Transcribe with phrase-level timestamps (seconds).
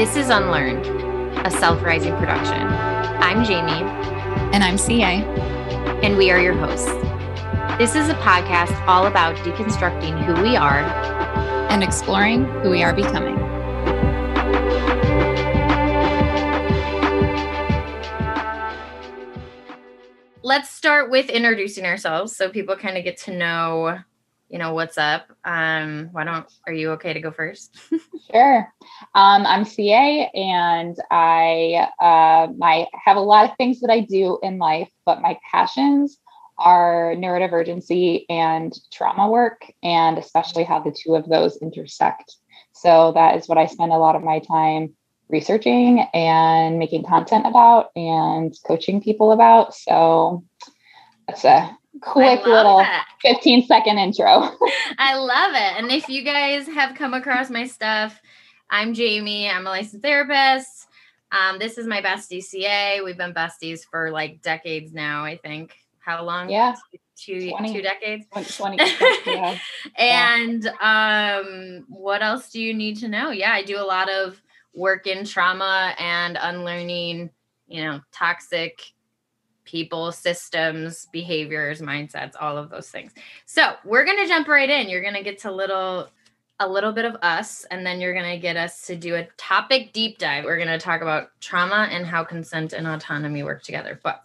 [0.00, 0.86] This is Unlearned,
[1.46, 2.62] a self rising production.
[2.62, 3.84] I'm Jaime.
[4.54, 5.22] And I'm CA.
[6.02, 6.86] And we are your hosts.
[7.76, 10.80] This is a podcast all about deconstructing who we are
[11.70, 13.36] and exploring who we are becoming.
[20.42, 23.98] Let's start with introducing ourselves so people kind of get to know
[24.50, 25.26] you know what's up?
[25.44, 27.76] Um why don't are you okay to go first?
[28.32, 28.72] Sure.
[29.14, 34.38] Um i'm ca and i uh my have a lot of things that i do
[34.42, 36.18] in life but my passions
[36.58, 42.36] are neurodivergency and trauma work and especially how the two of those intersect.
[42.72, 44.94] So that is what i spend a lot of my time
[45.28, 49.74] researching and making content about and coaching people about.
[49.74, 50.44] So
[51.26, 52.84] that's a quick little
[53.22, 54.50] 15 second intro.
[54.98, 55.82] I love it.
[55.82, 58.20] And if you guys have come across my stuff,
[58.70, 59.50] I'm Jaime.
[59.50, 60.88] I'm a licensed therapist.
[61.32, 63.00] Um, this is my bestie CA.
[63.02, 65.74] We've been besties for like decades now, I think.
[65.98, 66.50] How long?
[66.50, 66.74] Yeah.
[67.16, 68.26] Two, 20, two decades.
[68.56, 68.78] 20,
[69.26, 69.58] yeah.
[69.96, 73.30] and um, what else do you need to know?
[73.30, 74.40] Yeah, I do a lot of
[74.74, 77.30] work in trauma and unlearning,
[77.68, 78.80] you know, toxic
[79.70, 83.12] people, systems, behaviors, mindsets, all of those things.
[83.46, 84.88] So we're gonna jump right in.
[84.88, 86.08] You're gonna get to little
[86.58, 89.92] a little bit of us, and then you're gonna get us to do a topic
[89.92, 90.44] deep dive.
[90.44, 94.00] We're gonna talk about trauma and how consent and autonomy work together.
[94.02, 94.24] But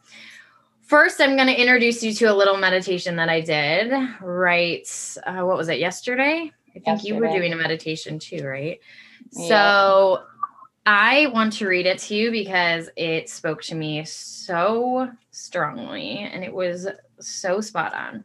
[0.82, 4.90] first, I'm gonna introduce you to a little meditation that I did right.
[5.26, 5.78] Uh, what was it?
[5.80, 6.52] Yesterday.
[6.70, 7.08] I think yesterday.
[7.08, 8.80] you were doing a meditation too, right?
[9.32, 9.48] Yeah.
[9.48, 10.24] So
[10.86, 16.44] I want to read it to you because it spoke to me so strongly and
[16.44, 16.88] it was
[17.20, 18.24] so spot on.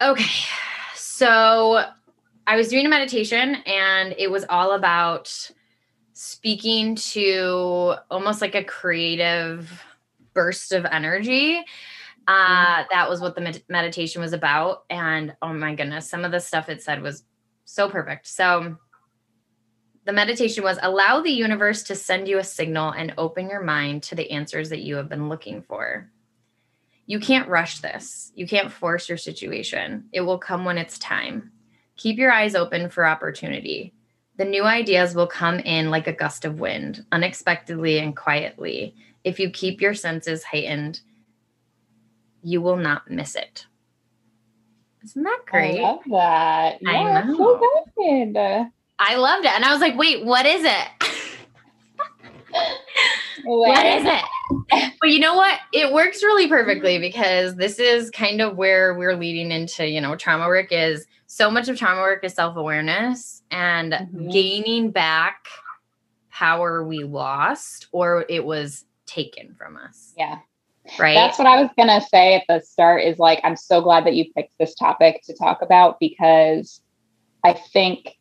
[0.00, 0.46] Okay.
[0.94, 1.84] So
[2.46, 5.50] I was doing a meditation and it was all about
[6.14, 9.84] speaking to almost like a creative
[10.32, 11.62] burst of energy.
[12.26, 12.32] Uh,
[12.76, 12.82] mm-hmm.
[12.90, 14.84] that was what the med- meditation was about.
[14.88, 17.24] And oh my goodness, some of the stuff it said was
[17.64, 18.26] so perfect.
[18.26, 18.76] So,
[20.08, 24.02] the meditation was allow the universe to send you a signal and open your mind
[24.02, 26.10] to the answers that you have been looking for.
[27.04, 28.32] You can't rush this.
[28.34, 30.08] You can't force your situation.
[30.10, 31.52] It will come when it's time.
[31.98, 33.92] Keep your eyes open for opportunity.
[34.38, 38.94] The new ideas will come in like a gust of wind, unexpectedly and quietly.
[39.24, 41.02] If you keep your senses heightened,
[42.42, 43.66] you will not miss it.
[45.04, 45.80] Isn't that great?
[45.80, 46.78] I love that.
[46.80, 47.36] Yeah, I know.
[47.36, 48.70] So good.
[48.98, 49.52] I loved it.
[49.52, 50.88] And I was like, wait, what is it?
[53.44, 54.92] what is it?
[55.00, 55.60] But you know what?
[55.72, 60.16] It works really perfectly because this is kind of where we're leading into, you know,
[60.16, 64.30] trauma work is so much of trauma work is self-awareness and mm-hmm.
[64.30, 65.46] gaining back
[66.30, 70.14] power we lost or it was taken from us.
[70.16, 70.38] Yeah.
[70.98, 71.14] Right.
[71.14, 74.06] That's what I was going to say at the start is like, I'm so glad
[74.06, 76.80] that you picked this topic to talk about because
[77.44, 78.17] I think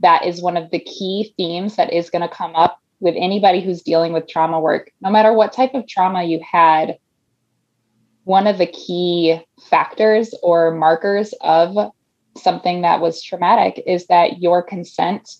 [0.00, 3.60] that is one of the key themes that is going to come up with anybody
[3.60, 6.98] who's dealing with trauma work, no matter what type of trauma you had.
[8.24, 9.40] One of the key
[9.70, 11.92] factors or markers of
[12.36, 15.30] something that was traumatic is that your consent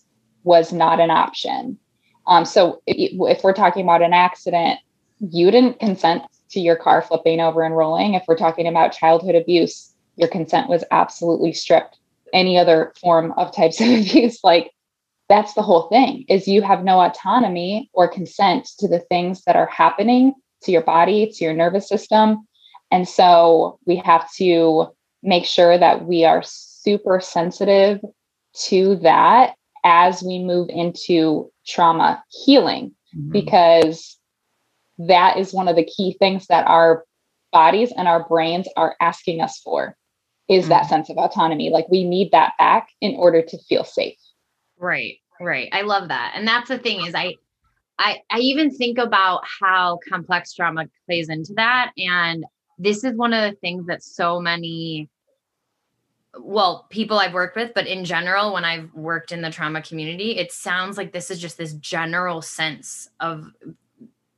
[0.44, 1.78] was not an option.
[2.26, 4.78] Um, so if, if we're talking about an accident,
[5.18, 8.14] you didn't consent to your car flipping over and rolling.
[8.14, 11.98] If we're talking about childhood abuse, your consent was absolutely stripped
[12.32, 14.70] any other form of types of abuse like
[15.28, 19.56] that's the whole thing is you have no autonomy or consent to the things that
[19.56, 22.46] are happening to your body to your nervous system
[22.90, 24.86] and so we have to
[25.22, 28.00] make sure that we are super sensitive
[28.54, 29.54] to that
[29.84, 33.32] as we move into trauma healing mm-hmm.
[33.32, 34.16] because
[34.98, 37.04] that is one of the key things that our
[37.52, 39.96] bodies and our brains are asking us for
[40.48, 40.70] is mm-hmm.
[40.70, 41.70] that sense of autonomy.
[41.70, 44.18] Like we need that back in order to feel safe.
[44.78, 45.18] Right.
[45.40, 45.68] Right.
[45.72, 46.32] I love that.
[46.34, 47.34] And that's the thing is I
[47.98, 52.44] I I even think about how complex trauma plays into that and
[52.78, 55.08] this is one of the things that so many
[56.38, 60.36] well, people I've worked with, but in general, when I've worked in the trauma community,
[60.36, 63.50] it sounds like this is just this general sense of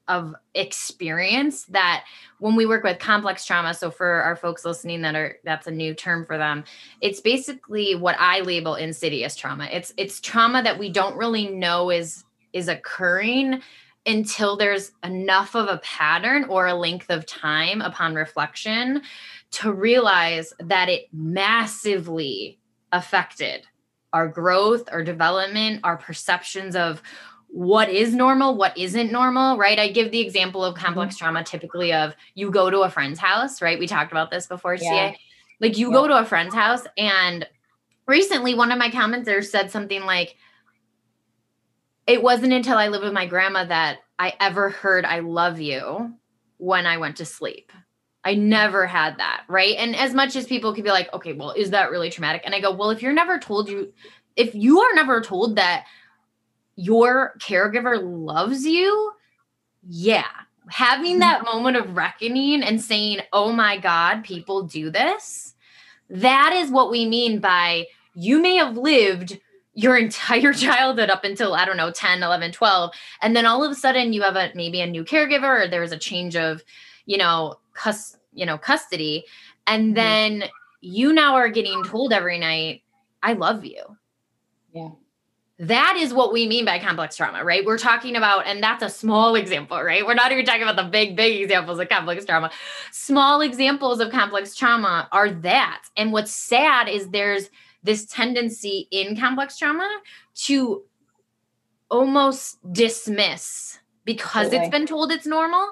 [0.09, 2.05] of experience that
[2.39, 5.71] when we work with complex trauma so for our folks listening that are that's a
[5.71, 6.65] new term for them
[7.01, 9.69] it's basically what i label insidious trauma.
[9.71, 13.63] It's it's trauma that we don't really know is is occurring
[14.07, 19.03] until there's enough of a pattern or a length of time upon reflection
[19.51, 22.59] to realize that it massively
[22.93, 23.67] affected
[24.15, 27.03] our growth, our development, our perceptions of
[27.49, 29.79] what is normal, what isn't normal, right?
[29.79, 31.25] I give the example of complex mm-hmm.
[31.25, 33.79] trauma typically of you go to a friend's house, right?
[33.79, 35.13] We talked about this before, yeah.
[35.13, 35.19] CA.
[35.61, 35.95] Like you yeah.
[35.95, 37.47] go to a friend's house and
[38.07, 40.37] recently one of my commenters said something like
[42.07, 46.15] it wasn't until I lived with my grandma that I ever heard I love you
[46.59, 47.73] when I went to sleep.
[48.25, 49.77] I never had that, right?
[49.77, 52.43] And as much as people could be like, okay, well, is that really traumatic?
[52.45, 53.93] And I go, well, if you're never told you,
[54.37, 55.87] if you are never told that
[56.79, 59.13] your caregiver loves you,
[59.89, 60.29] yeah,
[60.71, 61.21] having mm-hmm.
[61.21, 65.55] that moment of reckoning and saying, oh my God, people do this,
[66.09, 69.41] that is what we mean by you may have lived
[69.75, 72.91] your entire childhood up until i don't know 10 11 12
[73.21, 75.93] and then all of a sudden you have a maybe a new caregiver or there's
[75.93, 76.65] a change of
[77.05, 79.25] you know cus you know custody
[79.67, 79.95] and mm-hmm.
[79.95, 80.45] then
[80.81, 82.83] you now are getting told every night
[83.23, 83.83] i love you
[84.73, 84.89] yeah
[85.61, 87.65] that is what we mean by complex trauma, right?
[87.65, 90.07] We're talking about, and that's a small example, right?
[90.07, 92.51] We're not even talking about the big, big examples of complex trauma.
[92.93, 95.83] Small examples of complex trauma are that.
[95.97, 97.51] And what's sad is there's
[97.83, 99.89] this tendency in complex trauma
[100.45, 100.85] to
[101.91, 105.71] almost dismiss because it's been told it's normal,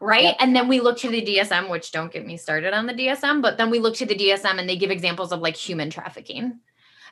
[0.00, 0.24] right?
[0.24, 0.36] Yep.
[0.40, 3.40] And then we look to the DSM, which don't get me started on the DSM,
[3.40, 6.58] but then we look to the DSM and they give examples of like human trafficking.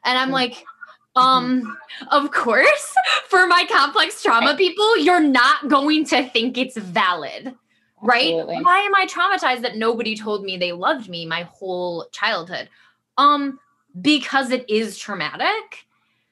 [0.04, 0.32] And I'm mm.
[0.32, 0.66] like,
[1.16, 1.76] um,
[2.10, 2.94] of course,
[3.28, 7.54] for my complex trauma people, you're not going to think it's valid.
[8.02, 8.34] Right?
[8.34, 8.62] Absolutely.
[8.62, 12.68] Why am I traumatized that nobody told me they loved me my whole childhood?
[13.16, 13.58] Um,
[13.98, 15.86] because it is traumatic.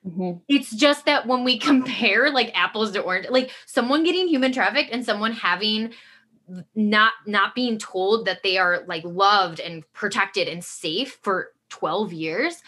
[0.06, 0.32] Mm-hmm.
[0.48, 4.92] It's just that when we compare like apples to orange, like someone getting human trafficked
[4.92, 5.94] and someone having
[6.74, 12.12] not not being told that they are like loved and protected and safe for 12
[12.12, 12.62] years,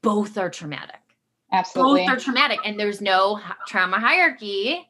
[0.00, 1.01] both are traumatic.
[1.52, 2.06] Absolutely.
[2.06, 4.88] Both are traumatic and there's no trauma hierarchy.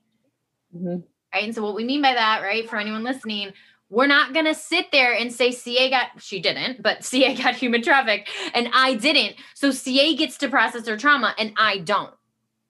[0.74, 1.00] Mm-hmm.
[1.34, 1.44] Right.
[1.44, 3.52] And so, what we mean by that, right, for anyone listening,
[3.90, 7.56] we're not going to sit there and say CA got, she didn't, but CA got
[7.56, 9.36] human traffic and I didn't.
[9.54, 12.14] So, CA gets to process her trauma and I don't.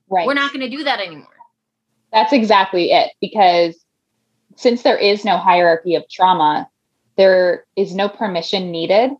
[0.08, 0.26] Right.
[0.26, 1.28] We're not going to do that anymore.
[2.12, 3.12] That's exactly it.
[3.20, 3.84] Because
[4.56, 6.68] since there is no hierarchy of trauma,
[7.16, 9.12] there is no permission needed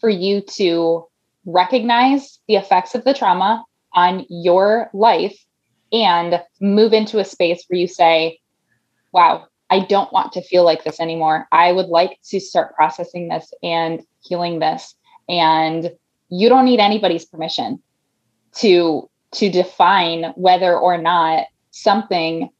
[0.00, 1.06] for you to
[1.46, 3.64] recognize the effects of the trauma
[3.94, 5.38] on your life
[5.92, 8.38] and move into a space where you say,
[9.12, 11.46] wow, I don't want to feel like this anymore.
[11.52, 14.94] I would like to start processing this and healing this.
[15.28, 15.90] And
[16.28, 17.82] you don't need anybody's permission
[18.56, 22.50] to to define whether or not something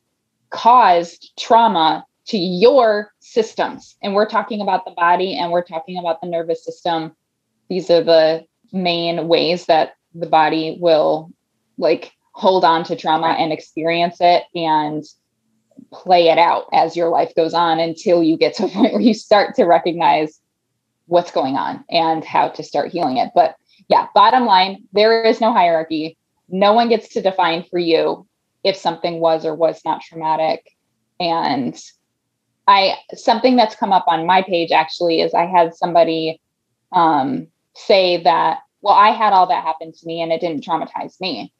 [0.50, 3.96] caused trauma to your systems.
[4.02, 7.16] And we're talking about the body and we're talking about the nervous system.
[7.68, 11.32] These are the main ways that the body will
[11.78, 15.04] like hold on to trauma and experience it and
[15.92, 19.02] play it out as your life goes on until you get to a point where
[19.02, 20.40] you start to recognize
[21.06, 23.30] what's going on and how to start healing it.
[23.34, 23.56] But
[23.88, 26.16] yeah, bottom line, there is no hierarchy.
[26.48, 28.26] No one gets to define for you
[28.62, 30.64] if something was or was not traumatic.
[31.18, 31.78] And
[32.68, 36.40] I something that's come up on my page actually is I had somebody
[36.92, 41.20] um, say that well, I had all that happen to me and it didn't traumatize
[41.20, 41.52] me.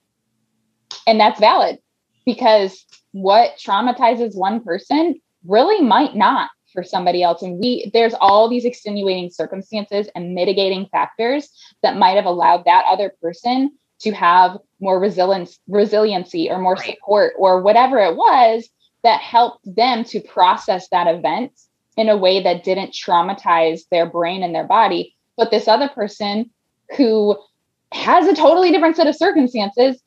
[1.07, 1.79] And that's valid
[2.25, 8.49] because what traumatizes one person really might not for somebody else and we there's all
[8.49, 11.51] these extenuating circumstances and mitigating factors
[11.83, 16.91] that might have allowed that other person to have more resilience resiliency or more right.
[16.91, 18.69] support or whatever it was
[19.03, 21.53] that helped them to process that event
[21.97, 26.51] in a way that didn't traumatize their brain and their body but this other person
[26.97, 27.37] who
[27.93, 30.03] has a totally different set of circumstances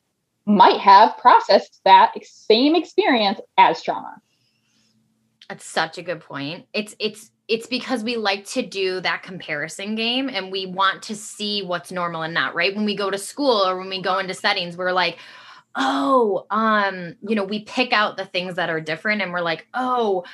[0.46, 4.20] might have processed that same experience as trauma.
[5.48, 6.66] That's such a good point.
[6.72, 11.14] It's it's it's because we like to do that comparison game and we want to
[11.14, 12.74] see what's normal and not, right?
[12.74, 15.18] When we go to school or when we go into settings, we're like,
[15.76, 19.66] "Oh, um, you know, we pick out the things that are different and we're like,
[19.74, 20.24] "Oh,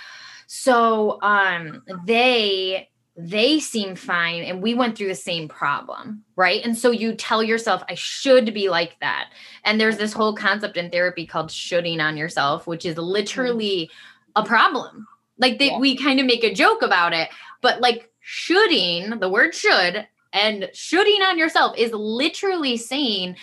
[0.47, 6.65] so um they they seem fine and we went through the same problem right?
[6.65, 9.31] And so you tell yourself i should be like that.
[9.65, 13.91] And there's this whole concept in therapy called shoulding on yourself which is literally
[14.37, 15.07] a problem.
[15.39, 15.79] Like they, yeah.
[15.79, 17.29] we kind of make a joke about it
[17.61, 23.35] but like shoulding the word should and shoulding on yourself is literally saying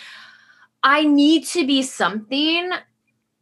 [0.83, 2.71] i need to be something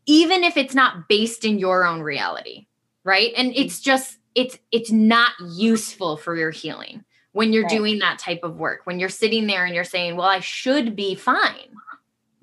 [0.06, 2.66] even if it's not based in your own reality
[3.06, 3.32] right?
[3.38, 3.84] And it's mm.
[3.84, 7.72] just it's it's not useful for your healing when you're right.
[7.72, 10.96] doing that type of work when you're sitting there and you're saying well i should
[10.96, 11.74] be fine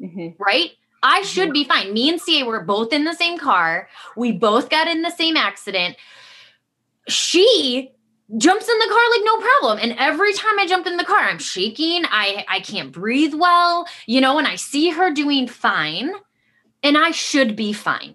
[0.01, 0.29] mm-hmm.
[0.43, 0.73] right
[1.03, 1.27] i mm-hmm.
[1.27, 4.89] should be fine me and ca were both in the same car we both got
[4.89, 5.97] in the same accident
[7.09, 7.91] she
[8.39, 11.19] jumps in the car like no problem and every time i jump in the car
[11.19, 16.13] i'm shaking i i can't breathe well you know and i see her doing fine
[16.83, 18.15] and i should be fine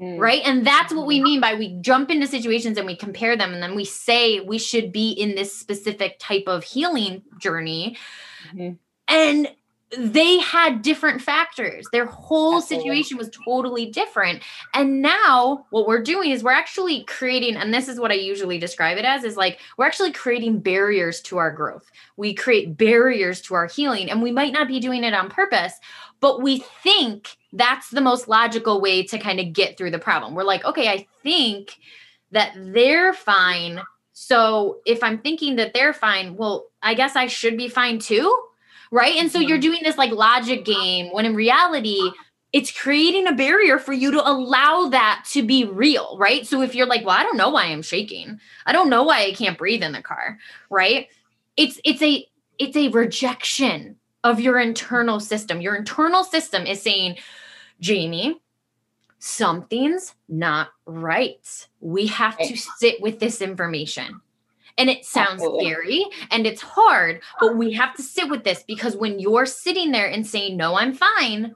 [0.00, 0.18] Mm.
[0.18, 0.42] Right.
[0.44, 1.24] And that's what we mm-hmm.
[1.24, 4.58] mean by we jump into situations and we compare them and then we say we
[4.58, 7.96] should be in this specific type of healing journey.
[8.52, 8.74] Mm-hmm.
[9.08, 9.48] And
[9.96, 11.86] they had different factors.
[11.92, 14.42] Their whole situation was totally different.
[14.74, 18.58] And now what we're doing is we're actually creating, and this is what I usually
[18.58, 21.88] describe it as, is like we're actually creating barriers to our growth.
[22.16, 25.74] We create barriers to our healing, and we might not be doing it on purpose,
[26.20, 30.34] but we think that's the most logical way to kind of get through the problem.
[30.34, 31.76] We're like, okay, I think
[32.32, 33.80] that they're fine.
[34.12, 38.34] So if I'm thinking that they're fine, well, I guess I should be fine too.
[38.90, 39.16] Right.
[39.16, 39.60] And so you're mm-hmm.
[39.62, 42.00] doing this like logic game when in reality,
[42.52, 46.16] it's creating a barrier for you to allow that to be real.
[46.18, 46.46] Right.
[46.46, 49.24] So if you're like, well, I don't know why I'm shaking, I don't know why
[49.24, 50.38] I can't breathe in the car.
[50.70, 51.08] Right.
[51.56, 52.26] It's, it's a,
[52.58, 53.96] it's a rejection
[54.26, 55.60] of your internal system.
[55.60, 57.16] Your internal system is saying,
[57.84, 58.40] Jaime,
[59.20, 61.68] something's not right.
[61.80, 64.20] We have to sit with this information.
[64.76, 68.96] And it sounds scary and it's hard, but we have to sit with this because
[68.96, 71.54] when you're sitting there and saying, No, I'm fine,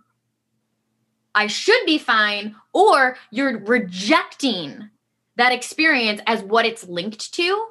[1.35, 4.89] I should be fine, or you're rejecting
[5.37, 7.67] that experience as what it's linked to,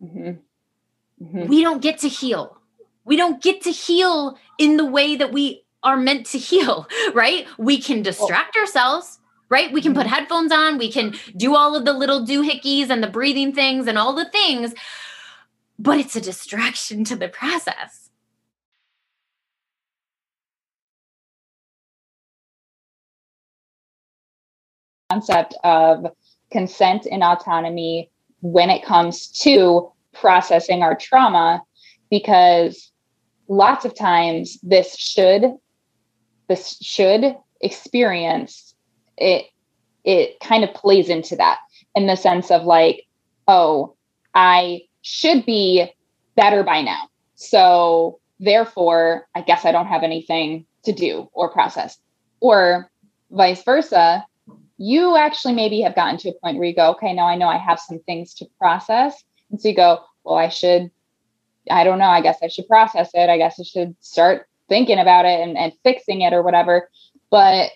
[0.00, 1.24] mm-hmm.
[1.24, 1.48] Mm-hmm.
[1.48, 2.61] we don't get to heal.
[3.04, 7.46] We don't get to heal in the way that we are meant to heal, right?
[7.58, 9.18] We can distract ourselves,
[9.48, 9.72] right?
[9.72, 10.14] We can put mm-hmm.
[10.14, 13.98] headphones on, we can do all of the little doohickeys and the breathing things and
[13.98, 14.74] all the things,
[15.78, 18.10] but it's a distraction to the process.
[25.10, 26.06] Concept of
[26.50, 31.62] consent and autonomy when it comes to processing our trauma,
[32.10, 32.91] because
[33.48, 35.54] lots of times this should
[36.48, 38.74] this should experience
[39.16, 39.46] it
[40.04, 41.58] it kind of plays into that
[41.94, 43.06] in the sense of like
[43.48, 43.94] oh
[44.34, 45.84] i should be
[46.36, 47.08] better by now.
[47.34, 51.98] So therefore i guess i don't have anything to do or process.
[52.40, 52.90] Or
[53.30, 54.24] vice versa
[54.78, 57.48] you actually maybe have gotten to a point where you go okay now i know
[57.48, 59.22] i have some things to process.
[59.50, 60.90] And so you go well i should
[61.70, 64.98] i don't know i guess i should process it i guess i should start thinking
[64.98, 66.88] about it and, and fixing it or whatever.
[67.30, 67.70] But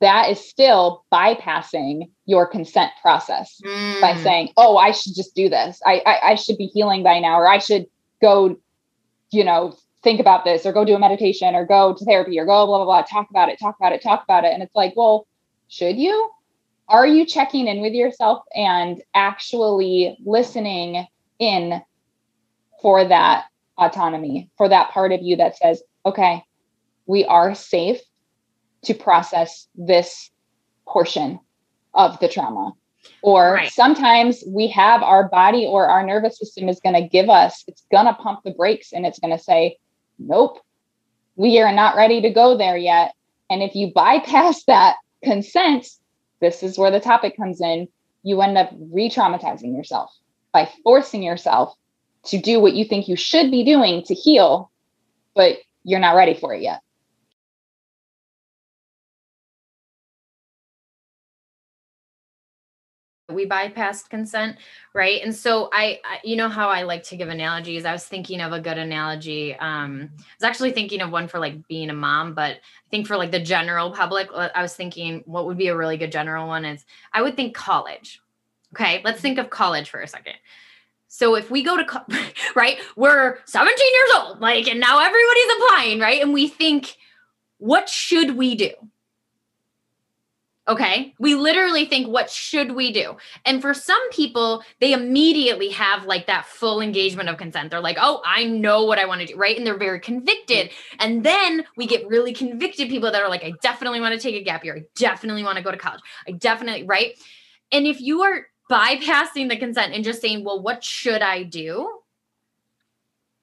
[0.00, 4.00] that is still bypassing your consent process mm.
[4.00, 5.80] by saying, "Oh, I should just do this.
[5.86, 7.86] I, I I should be healing by now, or I should
[8.20, 8.56] go,
[9.30, 12.44] you know, think about this, or go do a meditation, or go to therapy, or
[12.44, 13.02] go blah blah blah.
[13.02, 15.28] Talk about it, talk about it, talk about it." And it's like, well,
[15.68, 16.30] should you?
[16.88, 21.06] Are you checking in with yourself and actually listening
[21.38, 21.80] in
[22.84, 23.46] for that
[23.78, 26.44] autonomy for that part of you that says, okay,
[27.06, 27.98] we are safe
[28.82, 30.30] to process this
[30.86, 31.40] portion
[31.94, 32.74] of the trauma.
[33.22, 33.72] Or right.
[33.72, 37.86] sometimes we have our body or our nervous system is going to give us, it's
[37.90, 39.78] going to pump the brakes and it's going to say,
[40.18, 40.58] nope,
[41.36, 43.14] we are not ready to go there yet.
[43.48, 45.86] And if you bypass that consent,
[46.42, 47.88] this is where the topic comes in.
[48.24, 50.14] You end up re traumatizing yourself
[50.52, 51.74] by forcing yourself
[52.26, 54.70] to do what you think you should be doing to heal,
[55.34, 56.80] but you're not ready for it yet.
[63.30, 64.56] we bypassed consent
[64.92, 65.20] right?
[65.24, 67.84] And so I, I, you know how i like to give analogies?
[67.84, 71.38] I was thinking of a good analogy um i was actually thinking of one for
[71.38, 74.74] like being a mom but i think for like the general public uh, i was
[74.74, 78.20] thinking what would be a really good general one is i would think college
[78.74, 79.00] okay?
[79.04, 80.34] Let's think of college for a second
[81.14, 82.04] so if we go to,
[82.56, 86.20] right, we're 17 years old, like, and now everybody's applying, right?
[86.20, 86.96] And we think,
[87.58, 88.72] what should we do?
[90.66, 91.14] Okay.
[91.20, 93.16] We literally think, what should we do?
[93.44, 97.70] And for some people, they immediately have like that full engagement of consent.
[97.70, 99.36] They're like, oh, I know what I want to do.
[99.36, 99.56] Right.
[99.56, 100.70] And they're very convicted.
[100.98, 104.34] And then we get really convicted people that are like, I definitely want to take
[104.34, 104.78] a gap year.
[104.78, 106.00] I definitely want to go to college.
[106.26, 107.16] I definitely, right.
[107.70, 111.90] And if you are bypassing the consent and just saying, well, what should I do?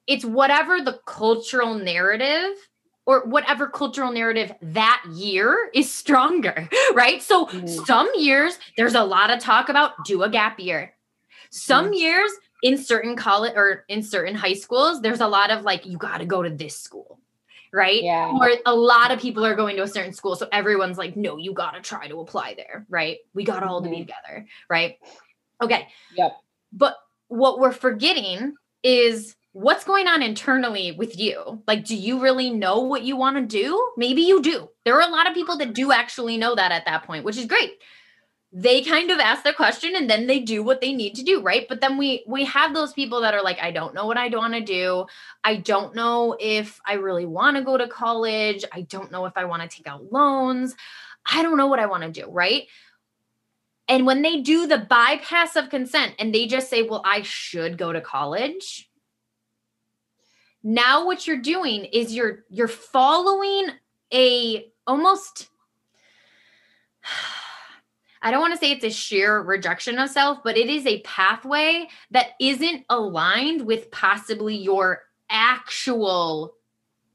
[0.06, 2.56] It's whatever the cultural narrative
[3.06, 7.22] or whatever cultural narrative that year is stronger, right?
[7.22, 7.66] So mm-hmm.
[7.66, 10.94] some years there's a lot of talk about do a gap year.
[11.50, 11.94] Some mm-hmm.
[11.94, 15.98] years in certain college or in certain high schools, there's a lot of like, you
[15.98, 17.18] got to go to this school,
[17.72, 18.02] right?
[18.02, 18.30] Yeah.
[18.30, 20.36] Or a lot of people are going to a certain school.
[20.36, 23.18] So everyone's like, no, you got to try to apply there, right?
[23.34, 23.90] We got all mm-hmm.
[23.90, 24.96] to be together, right?
[25.62, 25.88] Okay.
[26.16, 26.32] Yep.
[26.72, 26.96] But
[27.28, 31.62] what we're forgetting is what's going on internally with you?
[31.66, 33.92] Like, do you really know what you want to do?
[33.96, 34.68] Maybe you do.
[34.84, 37.36] There are a lot of people that do actually know that at that point, which
[37.36, 37.72] is great.
[38.54, 41.40] They kind of ask their question and then they do what they need to do,
[41.40, 41.66] right?
[41.66, 44.28] But then we we have those people that are like, I don't know what I
[44.28, 45.06] want to do.
[45.42, 48.64] I don't know if I really want to go to college.
[48.70, 50.74] I don't know if I want to take out loans.
[51.24, 52.66] I don't know what I want to do, right?
[53.88, 57.78] And when they do the bypass of consent and they just say, well, I should
[57.78, 58.90] go to college,
[60.62, 63.68] now what you're doing is you're you're following
[64.12, 65.48] a almost
[68.22, 71.00] I don't want to say it's a sheer rejection of self, but it is a
[71.02, 76.54] pathway that isn't aligned with possibly your actual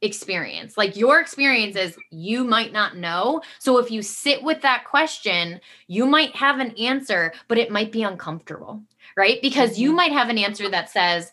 [0.01, 0.77] experience.
[0.77, 3.41] Like your experiences, you might not know.
[3.59, 7.91] So if you sit with that question, you might have an answer, but it might
[7.91, 8.83] be uncomfortable,
[9.15, 9.41] right?
[9.41, 9.97] Because you mm-hmm.
[9.97, 11.31] might have an answer that says,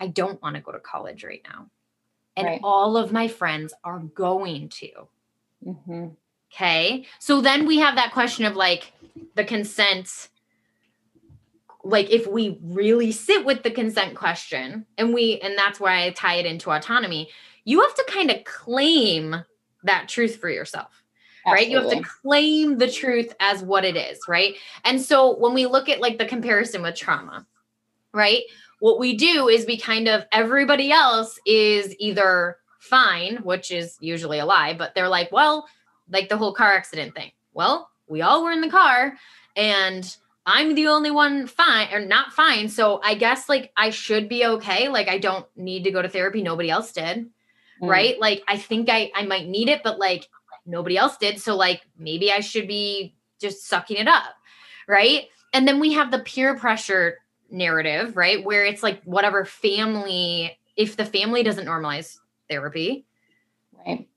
[0.00, 1.66] I don't want to go to college right now.
[2.36, 2.60] And right.
[2.62, 4.88] all of my friends are going to.
[5.64, 6.08] Mm-hmm.
[6.56, 7.04] Okay.
[7.18, 8.92] So then we have that question of like
[9.34, 10.28] the consent.
[11.84, 16.10] Like if we really sit with the consent question and we, and that's why I
[16.10, 17.28] tie it into autonomy,
[17.64, 19.36] you have to kind of claim
[19.84, 21.02] that truth for yourself.
[21.46, 21.52] Absolutely.
[21.64, 21.70] right?
[21.70, 24.54] You have to claim the truth as what it is, right?
[24.84, 27.46] And so when we look at like the comparison with trauma,
[28.12, 28.42] right?
[28.80, 34.38] what we do is we kind of everybody else is either fine, which is usually
[34.38, 35.66] a lie, but they're like, well,
[36.10, 37.32] like the whole car accident thing.
[37.52, 39.14] Well, we all were in the car
[39.56, 42.68] and I'm the only one fine or not fine.
[42.68, 44.88] So I guess like I should be okay.
[44.88, 46.42] Like I don't need to go to therapy.
[46.42, 47.28] Nobody else did.
[47.82, 47.88] Mm.
[47.88, 48.20] Right.
[48.20, 50.28] Like I think I, I might need it, but like
[50.64, 51.40] nobody else did.
[51.40, 54.34] So like maybe I should be just sucking it up.
[54.86, 55.24] Right.
[55.52, 57.18] And then we have the peer pressure
[57.50, 58.44] narrative, right?
[58.44, 63.04] Where it's like whatever family, if the family doesn't normalize therapy,
[63.84, 64.08] right?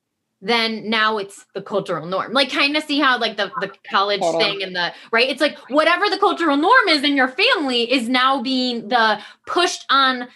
[0.41, 2.31] Then now it's the cultural norm.
[2.31, 5.29] Like kind of see how like the the college thing and the right?
[5.29, 9.85] It's like whatever the cultural norm is in your family is now being the pushed
[9.89, 10.29] on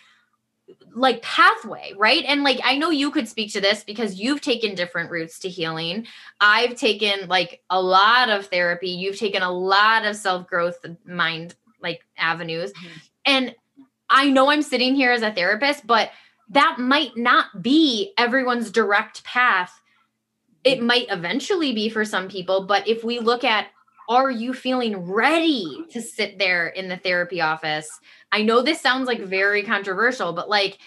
[0.96, 2.24] like pathway, right?
[2.28, 5.50] And like I know you could speak to this because you've taken different routes to
[5.50, 6.06] healing.
[6.40, 8.90] I've taken like a lot of therapy.
[8.90, 12.74] You've taken a lot of self-growth mind like avenues.
[12.74, 12.98] Mm-hmm.
[13.26, 13.56] And
[14.10, 16.12] I know I'm sitting here as a therapist, but
[16.50, 19.80] that might not be everyone's direct path.
[20.64, 23.68] It might eventually be for some people, but if we look at
[24.10, 27.90] are you feeling ready to sit there in the therapy office?
[28.34, 30.78] I know this sounds like very controversial, but like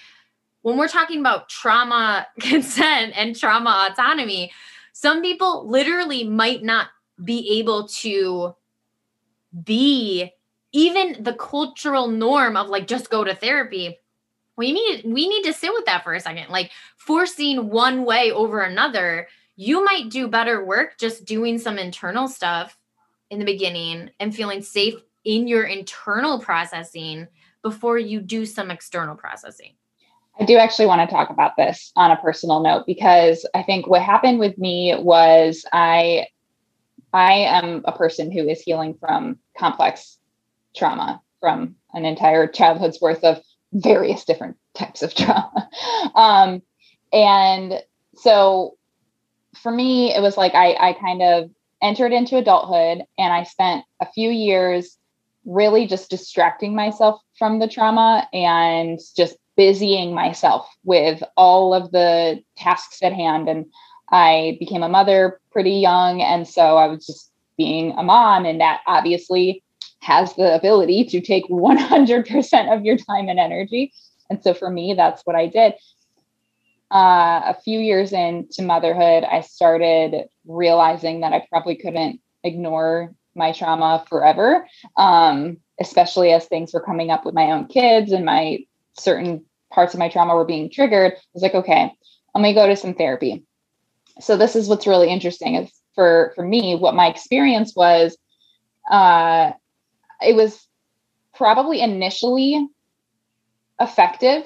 [0.62, 4.52] when we're talking about trauma consent and trauma autonomy,
[4.92, 6.88] some people literally might not
[7.24, 8.54] be able to
[9.64, 10.30] be
[10.72, 13.98] even the cultural norm of like just go to therapy
[14.56, 18.30] we need we need to sit with that for a second like forcing one way
[18.30, 22.78] over another you might do better work just doing some internal stuff
[23.30, 27.26] in the beginning and feeling safe in your internal processing
[27.62, 29.72] before you do some external processing
[30.38, 33.86] I do actually want to talk about this on a personal note because I think
[33.86, 36.26] what happened with me was I
[37.12, 40.18] I am a person who is healing from complex
[40.76, 43.40] trauma from an entire childhood's worth of
[43.72, 45.68] various different types of trauma.
[46.14, 46.62] Um,
[47.12, 47.74] and
[48.14, 48.75] so
[49.62, 51.50] for me, it was like I, I kind of
[51.82, 54.96] entered into adulthood and I spent a few years
[55.44, 62.42] really just distracting myself from the trauma and just busying myself with all of the
[62.56, 63.48] tasks at hand.
[63.48, 63.66] And
[64.10, 66.20] I became a mother pretty young.
[66.20, 69.62] And so I was just being a mom, and that obviously
[70.00, 73.92] has the ability to take 100% of your time and energy.
[74.28, 75.74] And so for me, that's what I did.
[76.90, 83.52] Uh, a few years into motherhood, I started realizing that I probably couldn't ignore my
[83.52, 84.66] trauma forever.
[84.96, 88.58] Um, especially as things were coming up with my own kids and my
[88.98, 91.12] certain parts of my trauma were being triggered.
[91.12, 91.92] I was like, okay,
[92.34, 93.44] I'm gonna go to some therapy.
[94.20, 98.16] So this is what's really interesting is for for me, what my experience was,
[98.90, 99.52] uh,
[100.22, 100.66] it was
[101.34, 102.66] probably initially
[103.78, 104.44] effective.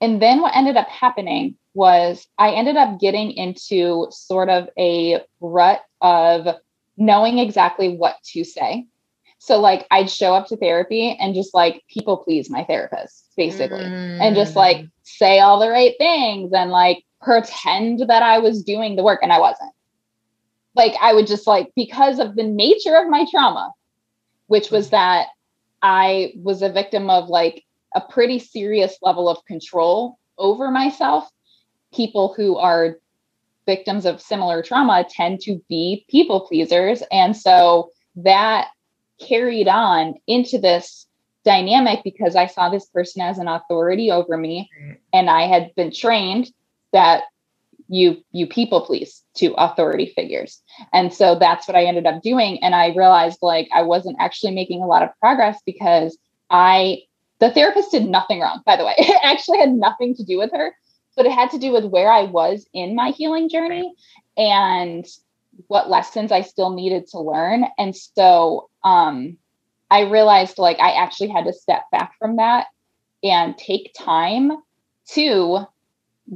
[0.00, 5.20] And then what ended up happening was I ended up getting into sort of a
[5.40, 6.56] rut of
[6.96, 8.86] knowing exactly what to say.
[9.38, 13.84] So like I'd show up to therapy and just like people please my therapist basically
[13.84, 14.20] mm.
[14.20, 14.90] and just like mm.
[15.02, 19.32] say all the right things and like pretend that I was doing the work and
[19.32, 19.72] I wasn't.
[20.74, 23.72] Like I would just like because of the nature of my trauma,
[24.46, 25.28] which was that
[25.82, 27.65] I was a victim of like
[27.96, 31.28] a pretty serious level of control over myself.
[31.92, 32.98] People who are
[33.64, 37.02] victims of similar trauma tend to be people pleasers.
[37.10, 38.68] And so that
[39.18, 41.06] carried on into this
[41.44, 44.70] dynamic because I saw this person as an authority over me
[45.12, 46.50] and I had been trained
[46.92, 47.24] that
[47.88, 50.60] you you people please to authority figures.
[50.92, 54.54] And so that's what I ended up doing and I realized like I wasn't actually
[54.54, 56.18] making a lot of progress because
[56.50, 57.02] I
[57.38, 58.94] the therapist did nothing wrong by the way.
[58.98, 60.74] It actually had nothing to do with her,
[61.16, 63.94] but it had to do with where I was in my healing journey
[64.36, 65.06] and
[65.68, 67.64] what lessons I still needed to learn.
[67.78, 69.38] And so um,
[69.90, 72.66] I realized like I actually had to step back from that
[73.22, 74.52] and take time
[75.10, 75.60] to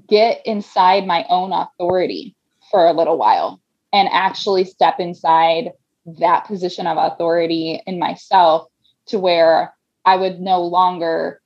[0.09, 2.37] get inside my own authority
[2.71, 3.61] for a little while
[3.93, 5.73] and actually step inside
[6.19, 8.69] that position of authority in myself
[9.07, 11.41] to where I would no longer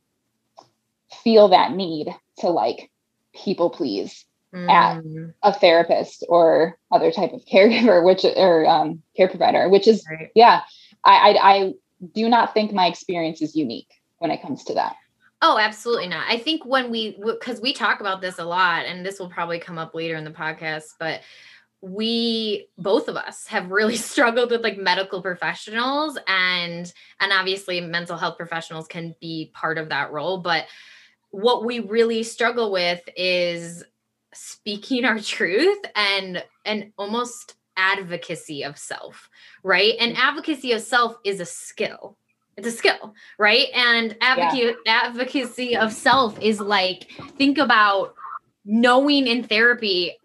[1.23, 2.91] feel that need to like
[3.35, 4.71] people please mm.
[4.71, 5.03] at
[5.43, 10.31] a therapist or other type of caregiver, which or um, care provider, which is right.
[10.35, 10.63] yeah.
[11.05, 11.73] I, I I
[12.15, 14.97] do not think my experience is unique when it comes to that.
[15.43, 16.25] Oh, absolutely not.
[16.29, 19.59] I think when we because we talk about this a lot, and this will probably
[19.59, 21.21] come up later in the podcast, but
[21.85, 28.17] we both of us have really struggled with like medical professionals and and obviously mental
[28.17, 30.67] health professionals can be part of that role but
[31.31, 33.85] what we really struggle with is
[34.33, 39.29] speaking our truth and and almost advocacy of self
[39.63, 40.19] right and mm.
[40.19, 42.17] advocacy of self is a skill
[42.57, 45.03] it's a skill right and advocacy yeah.
[45.03, 48.15] advocacy of self is like think about
[48.65, 50.17] knowing in therapy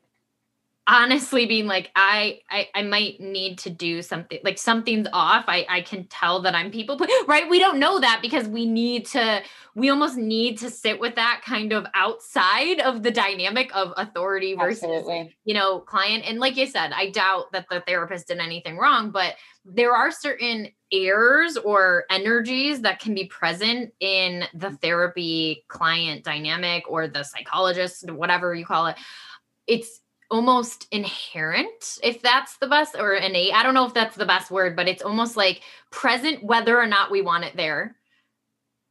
[0.90, 5.46] honestly being like I, I i might need to do something like something's off.
[5.48, 6.98] I i can tell that i'm people
[7.28, 7.48] right?
[7.50, 9.42] We don't know that because we need to
[9.76, 14.56] we almost need to sit with that kind of outside of the dynamic of authority
[14.56, 15.36] versus Absolutely.
[15.46, 16.24] you know client.
[16.28, 20.10] And like you said i doubt that the therapist did anything wrong but there are
[20.12, 27.24] certain errors or energies that can be present in the therapy client dynamic or the
[27.24, 28.98] psychologist whatever you call it.
[29.68, 29.99] It's
[30.32, 33.54] almost inherent, if that's the best, or innate.
[33.54, 35.62] I don't know if that's the best word, but it's almost like
[35.92, 37.96] present whether or not we want it there.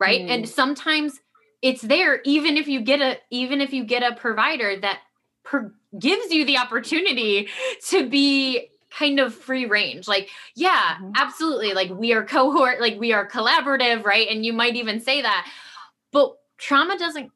[0.01, 0.21] Right.
[0.21, 0.31] Mm.
[0.31, 1.21] And sometimes
[1.63, 5.01] it's there, even if you get a even if you get a provider that
[5.45, 7.49] per- gives you the opportunity
[7.89, 11.13] to be kind of free range like yeah mm-hmm.
[11.15, 15.21] absolutely like we are cohort like we are collaborative right and you might even say
[15.21, 15.47] that
[16.11, 17.31] but trauma doesn't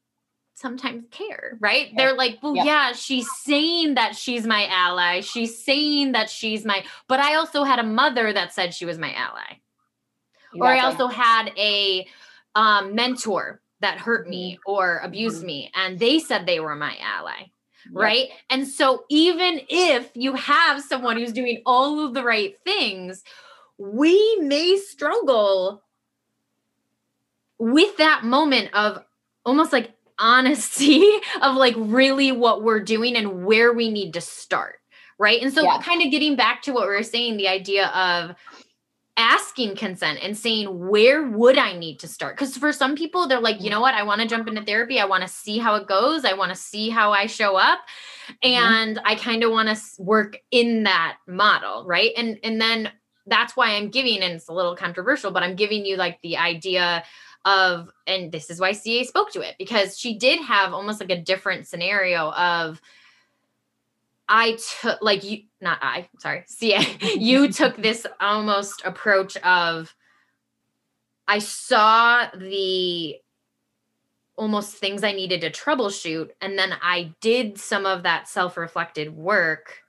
[0.54, 1.88] sometimes care, right?
[1.88, 1.94] Yeah.
[1.96, 2.64] They're like, well, yeah.
[2.64, 5.20] yeah, she's saying that she's my ally.
[5.20, 8.98] She's saying that she's my, but I also had a mother that said she was
[8.98, 9.58] my ally.
[10.54, 10.60] Exactly.
[10.60, 12.06] Or I also had a
[12.54, 14.72] um, mentor that hurt me mm-hmm.
[14.72, 15.46] or abused mm-hmm.
[15.46, 17.50] me, and they said they were my ally.
[17.90, 18.28] Right.
[18.48, 23.24] And so, even if you have someone who's doing all of the right things,
[23.76, 25.82] we may struggle
[27.58, 29.04] with that moment of
[29.44, 31.08] almost like honesty
[31.42, 34.76] of like really what we're doing and where we need to start.
[35.18, 35.40] Right.
[35.40, 35.80] And so, yeah.
[35.80, 38.34] kind of getting back to what we were saying, the idea of
[39.16, 42.34] asking consent and saying, where would I need to start?
[42.34, 43.94] Because for some people, they're like, you know what?
[43.94, 44.98] I want to jump into therapy.
[44.98, 46.24] I want to see how it goes.
[46.24, 47.80] I want to see how I show up.
[48.42, 48.48] Mm-hmm.
[48.48, 49.06] And mm-hmm.
[49.06, 51.84] I kind of want to work in that model.
[51.86, 52.12] Right.
[52.16, 52.90] And, and then
[53.26, 56.38] that's why I'm giving, and it's a little controversial, but I'm giving you like the
[56.38, 57.04] idea
[57.44, 61.10] of and this is why CA spoke to it because she did have almost like
[61.10, 62.80] a different scenario of
[64.28, 66.80] I took like you not I sorry CA
[67.16, 69.94] you took this almost approach of
[71.26, 73.16] I saw the
[74.36, 79.82] almost things I needed to troubleshoot and then I did some of that self-reflected work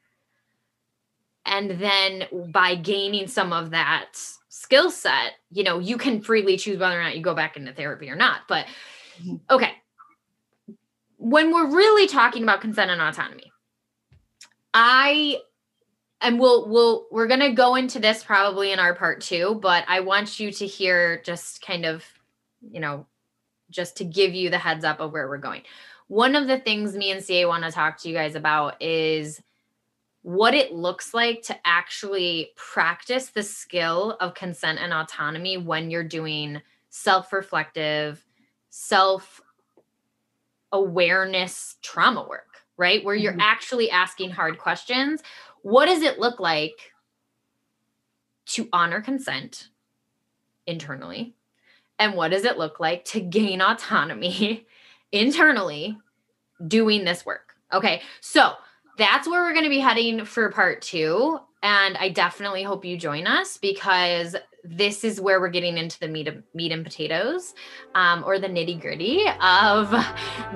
[1.46, 4.18] and then by gaining some of that
[4.64, 7.74] skill set, you know, you can freely choose whether or not you go back into
[7.74, 8.42] therapy or not.
[8.48, 8.66] But
[9.22, 9.36] Mm-hmm.
[9.50, 9.72] okay.
[11.18, 13.52] When we're really talking about consent and autonomy,
[14.74, 15.38] I
[16.22, 19.86] and we'll we'll we're going to go into this probably in our part 2, but
[19.88, 22.04] I want you to hear just kind of,
[22.62, 23.06] you know,
[23.70, 25.62] just to give you the heads up of where we're going.
[26.08, 29.42] One of the things me and CA want to talk to you guys about is
[30.24, 36.04] what it looks like to actually practice the skill of consent and autonomy when you're
[36.04, 38.26] doing self-reflective,
[38.70, 39.42] self
[40.72, 43.04] awareness trauma work, right?
[43.04, 43.42] Where you're Mhm.
[43.42, 45.22] actually asking hard questions.
[45.62, 46.94] What does it look like
[48.48, 49.70] to honor consent
[50.66, 51.36] internally?
[52.00, 54.66] And what does it look like to gain autonomy
[55.12, 55.98] internally
[56.68, 57.56] doing this work?
[57.72, 58.02] Okay.
[58.22, 58.56] So
[58.98, 61.40] that's where we're going to be heading for part two.
[61.62, 66.08] And I definitely hope you join us because this is where we're getting into the
[66.08, 67.54] meat, of, meat and potatoes
[67.96, 69.90] um, or the nitty gritty of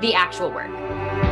[0.02, 1.27] the actual work.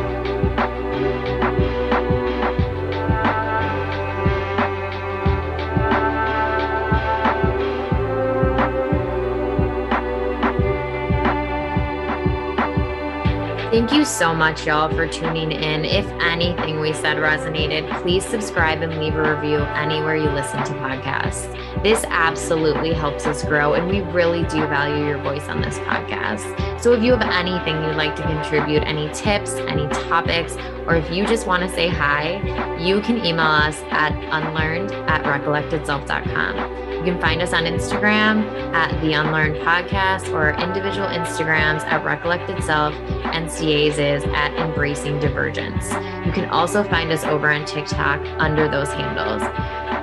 [13.96, 15.84] You so much, y'all, for tuning in.
[15.86, 20.72] If anything we said resonated, please subscribe and leave a review anywhere you listen to
[20.72, 21.50] podcasts.
[21.82, 26.80] This absolutely helps us grow, and we really do value your voice on this podcast.
[26.80, 30.56] So if you have anything you'd like to contribute, any tips, any topics,
[30.86, 35.24] or if you just want to say hi, you can email us at unlearned at
[35.24, 36.85] recollectedself.com.
[37.06, 38.42] You can find us on Instagram
[38.74, 42.94] at the Unlearned Podcast or individual Instagrams at Recollected Self
[43.26, 45.88] and CA's is at Embracing Divergence.
[46.26, 49.40] You can also find us over on TikTok under those handles.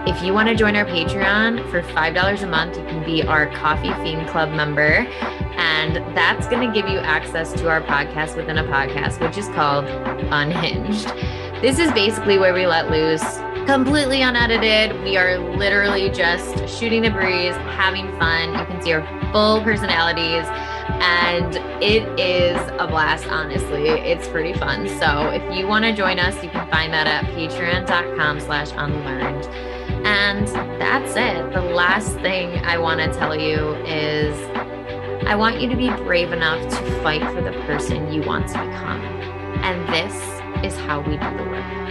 [0.09, 3.47] If you want to join our Patreon for $5 a month, you can be our
[3.47, 5.05] Coffee Fiend Club member.
[5.57, 9.49] And that's going to give you access to our podcast within a podcast, which is
[9.49, 9.83] called
[10.31, 11.07] Unhinged.
[11.61, 15.01] This is basically where we let loose, completely unedited.
[15.03, 18.49] We are literally just shooting the breeze, having fun.
[18.51, 20.45] You can see our full personalities
[21.01, 23.89] and it is a blast honestly.
[23.89, 24.87] It's pretty fun.
[24.99, 29.45] So if you want to join us you can find that at patreon.com slash unlearned.
[30.05, 30.47] And
[30.79, 31.53] that's it.
[31.53, 34.37] The last thing i want to tell you is
[35.25, 38.53] i want you to be brave enough to fight for the person you want to
[38.53, 39.01] become.
[39.63, 40.13] And this
[40.65, 41.82] is how we do the work